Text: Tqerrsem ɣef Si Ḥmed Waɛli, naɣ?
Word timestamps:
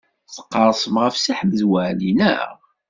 Tqerrsem 0.35 0.95
ɣef 1.03 1.15
Si 1.17 1.31
Ḥmed 1.39 1.61
Waɛli, 1.69 2.11
naɣ? 2.19 2.49